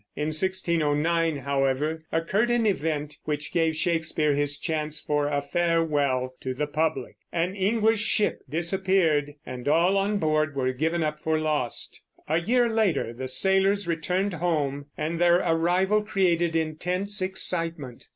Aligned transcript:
In 0.15 0.29
1609, 0.29 1.37
however, 1.41 2.03
occurred 2.11 2.49
an 2.49 2.65
event 2.65 3.17
which 3.25 3.53
gave 3.53 3.75
Shakespeare 3.75 4.33
his 4.33 4.57
chance 4.57 4.99
for 4.99 5.27
a 5.27 5.43
farewell 5.43 6.33
to 6.39 6.55
the 6.55 6.65
public. 6.65 7.17
An 7.31 7.53
English 7.55 7.99
ship 7.99 8.41
disappeared, 8.49 9.35
and 9.45 9.67
all 9.67 9.97
on 9.99 10.17
board 10.17 10.55
were 10.55 10.73
given 10.73 11.03
up 11.03 11.19
for 11.19 11.37
lost. 11.37 12.01
A 12.27 12.39
year 12.39 12.67
later 12.67 13.13
the 13.13 13.27
sailors 13.27 13.87
returned 13.87 14.33
home, 14.33 14.87
and 14.97 15.19
their 15.19 15.35
arrival 15.37 16.01
created 16.01 16.55
intense 16.55 17.21
excitement. 17.21 18.07